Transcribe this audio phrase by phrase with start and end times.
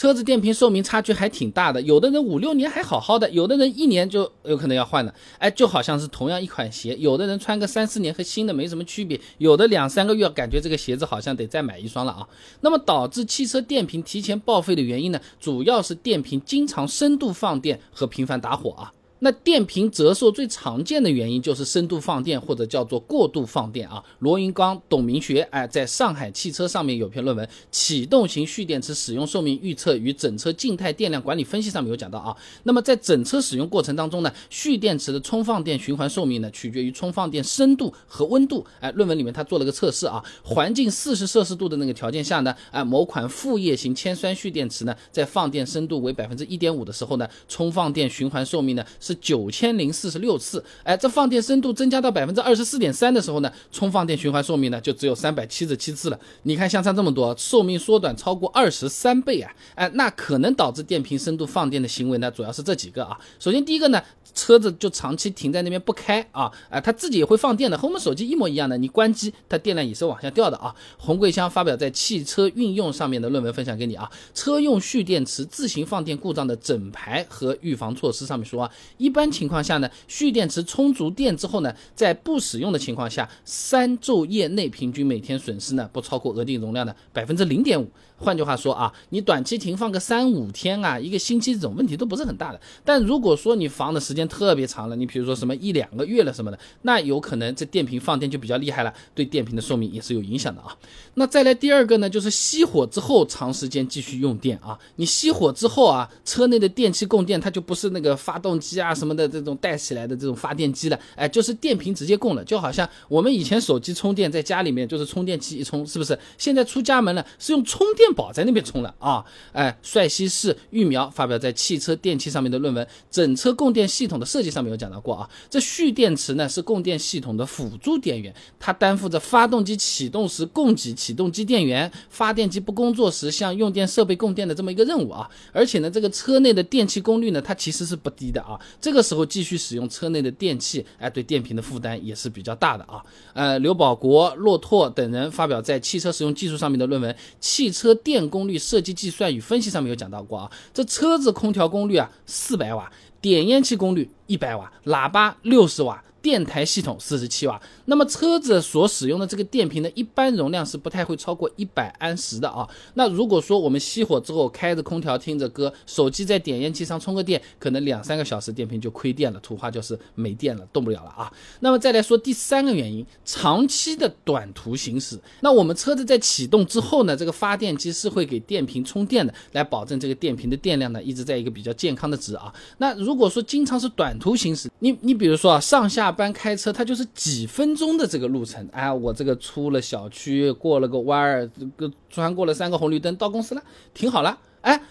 [0.00, 5.14] 车子电瓶寿命差距还挺大的，有的人五六年还好好的，有的人一年就有可能要换了。
[5.36, 12.26] 哎，就好像是同样一款鞋，有的人穿个三四年和新的没什么区别，有的两三个月感觉这个鞋子好像得再买一双了啊。
[12.62, 18.90] 那么导致汽车电瓶提前报废的原因呢，主要是电瓶经常深度放电和频繁打火啊。
[19.22, 24.02] 那电瓶折寿最常见的原因就是深度放电或者叫做过度放电啊。
[24.20, 32.34] 罗云刚、董明学哎，在上海汽车上面有篇论文《启动型蓄电池使用寿命预测与整车静态电量管理分析》上面有讲到啊。
[32.62, 38.64] 那么在整车使用过程当中呢，蓄电池的充放电循环寿命呢，取决于充放电深度和温度。
[38.80, 48.82] 哎，论文里面他做了个测试啊，环境四十摄氏度的那个条件下呢，哎，某款副业型铅酸蓄电池呢，在放电深度为百分之一点五的时候呢，充放电循环寿命呢。
[49.10, 56.18] 是九千零四十六次，哎，这放电深度增加到百分之二十四点三的时候呢，充放电循环寿命呢就只有三百七十七次了。
[56.44, 59.52] 你看相差这么多，寿命缩短超过二十三倍啊！
[59.74, 63.18] 哎，那可能导致电瓶深度放电的行为呢，主要是这几个啊。
[63.38, 64.00] 首先第一个呢。
[64.34, 68.76] 车子就长期停在那边不开啊，啊，它自己也会放电的，和我们手机一模一样的。
[68.78, 70.74] 你关机，它电量也是往下掉的啊。
[70.98, 74.10] 洪桂香发表在《汽车运用》上面的论文分享给你啊。
[74.34, 87.90] 车用蓄电池自行放电故障的整排和预防措施上面说啊，一般情况下呢，蓄电池充足电之后呢，在不使用的情况下，三昼夜内平均每天损失呢不超过额定容量的百分之零点五。
[88.22, 92.60] 换句话说啊，你短期停放个三五天啊，一个星期这种问题都不是很大的。
[92.84, 100.76] 但如果说你放的时间间特别长了，你比如说什么一两个月了什么的，那有可能这电瓶放电就比较厉害了，对电瓶的寿命也是有影响的啊。
[101.14, 104.78] 那再来第二个呢，就是熄火之后长时间继续用电啊。
[104.96, 116.18] 你熄火之后啊，车内的电器供电它就不是那个发动机啊什么的这种带起来的这种发电机了，哎，就是电瓶直接供了，就好像我们以前手机充电在家里面就是充电器一充，是不是？
[116.36, 118.10] 现在出家门了是用充电。
[118.10, 119.24] 宝在那边充了啊！
[119.52, 125.30] 哎，帅西式育苗发表在汽车电器上面的论文《整车供电系统统的设计》上面有讲到过啊。
[125.48, 135.30] 这蓄电池呢是供电系统的辅助电源，它担负着发动机启动时供给启动机电源，发电机不工作时向用电设备供电的这么一个任务啊。
[135.52, 138.58] 而且呢，这个车内的电气功率呢，它其实是不低的啊。
[138.80, 143.00] 这个时候继续使用车内的电器，哎，对电瓶的负担也是比较大的啊。
[143.34, 147.94] 呃，刘保国、骆驼等人发表在汽车使用技术上面的论文《汽车》。
[148.10, 156.02] 电功率设计计算与分析上面有讲到过啊，这车子空调功率啊四百瓦，点烟器功率一百瓦，喇叭六十瓦。
[156.22, 162.68] 电台系统四十七瓦，那么车子所使用的这个电瓶呢，一般容量是不太会超过一百安时的啊。
[162.94, 171.32] 那如果说我们熄火之后开着空调听着歌，手机在点烟器上充个电，可能两三个小时电瓶就亏电了，土话就是没电了，动不了了啊。
[171.60, 182.52] 那么再来说第三个原因，长期的短途行驶，那我们车子在启动之后呢，这个发电机是会给电瓶充电的，来保证这个电瓶的电量呢一直在一个比较健康的值啊。
[182.76, 186.09] 那如果说经常是短途行驶，你你比如说啊上下。
[186.10, 188.68] 班开车，它就是几分钟的这个路程。
[188.72, 193.62] 哎，我这个出了小区，过了个弯儿，这个穿过了三个红绿灯，到公司了，
[193.94, 194.38] 停好了。
[194.62, 194.82] 哎，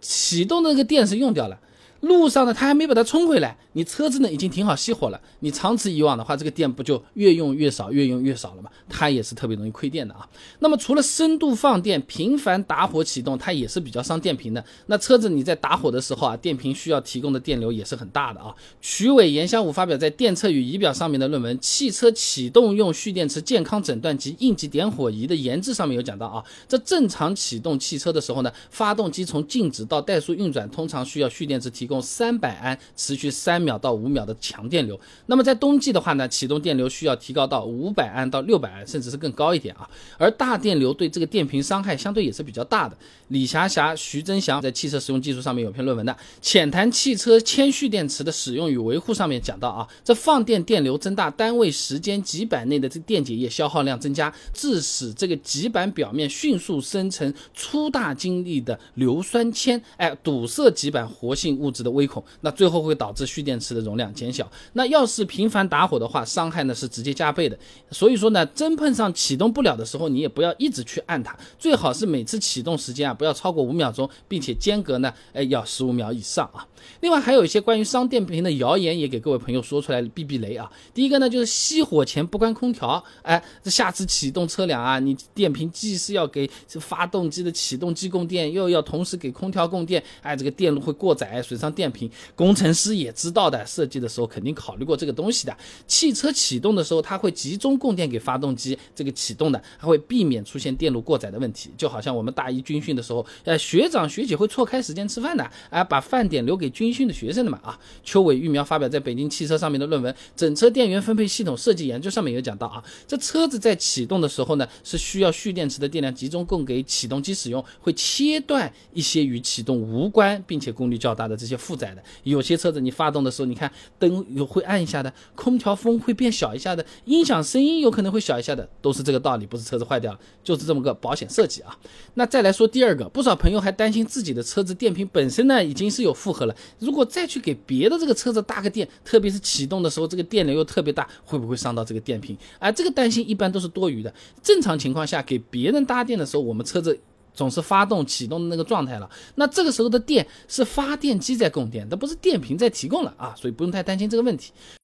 [0.00, 1.58] 启动那个电是用掉了。
[2.02, 8.68] 路上呢，它还没把它充回来，你车子呢已经停好熄火了，你长此以往的话，这个电不就越用越少，越用越少了吗？
[8.88, 10.28] 它也是特别容易亏电的啊。
[10.58, 14.64] 那么除了深度放电、频繁打火启动，它也是比较伤电瓶的。
[14.86, 18.52] 那车子你在打火的时候啊，电瓶需要提供的电流也是很大的啊。
[18.80, 31.91] 曲伟、严香武发表在《电测与仪表》上面的论文《汽车启动用蓄电池健康诊断及应急点火仪的研制》上面有讲到啊，这正常启动汽车的时候呢，发动机从静止到怠速运转，通常需要蓄电池提供。
[31.92, 39.88] 用三百安持续三秒到五秒的强电流，那么在冬季的话呢，启动电流需要提高到五百安到六百安，甚至是更高一点啊。
[40.16, 42.96] 而大电流对这个电瓶伤害相对也是比较大的。
[43.28, 61.81] 李霞霞、徐增祥在汽车使用技术上面有篇论文的《浅谈汽车铅蓄电池的使用与维护》上面讲到啊，这放电电流增大，单位时间极板内的这电解液消耗量增加，致使这个极板表面迅速生成粗大晶粒的硫酸铅，哎，堵塞极板活性物质。
[61.82, 64.50] 的微孔，那最后会导致蓄电池的容量减小。
[64.74, 67.58] 那要是频繁打火的话，伤害呢是直接加倍的。
[67.90, 76.66] 所以说呢，真碰上启动不了的时候，你也不要一直去按它，最好是每次启动时间啊不要超过五秒钟，并且间隔呢，哎要十五秒以上啊。
[77.00, 80.70] 另外还有一些关于伤电瓶的谣言，也给各位朋友说出来避避雷啊。
[80.94, 91.71] 第一个呢就是熄火前不关空调，哎，这下次启动车辆啊，你电瓶既是要给发动机的启动机供电，又要同时给空调供电，哎，这个电路会过载，损伤。
[91.72, 95.56] 电瓶，工程师也知道的，设计的时候肯定考虑过这个东西的。
[95.86, 101.70] 汽车启动的时候，它会集中供电给发动机，这个启动的，它会避免出现电路过载的问题。
[101.76, 107.78] 就好像我们大一军训的时候，呃，学长学姐会错开时间吃饭的，啊，把饭点留给军训的学生的嘛，啊。
[108.04, 122.02] 邱伟、玉苗发表在北京汽车上面的论文《整车电源分配系统设计研究》上面有讲到啊，这车子在启动的时候呢，是需要蓄电池的电量集中供给启动机使用，会切断一些与启动无关并且功率较大的这些些负载的。
[122.24, 131.76] 有些车子你发动的时候，你看灯有会暗一下的，空调风会变小一下的，音响声音有可能会小一下的，都是这个道理，不是车子坏掉了，就是这么个保险设计啊。
[132.14, 142.36] 那再来说第二个，不少朋友还担心自己的车子电瓶本身呢已经是有负荷了，如果再去给别的这个车子搭个电，特别是启动的时候，这个电流又特别大，会不会伤到这个电瓶？
[142.58, 144.12] 啊，这个担心一般都是多余的。
[144.42, 146.98] 正常情况下，给别人搭电的时候，我们车子
[147.34, 154.52] 总是发动启动的那个状态了，那这个时候的电是发电机在供电，那不是电瓶在提供了啊，所以不用太担心这个问题。